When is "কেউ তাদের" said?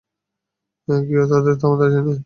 0.87-1.55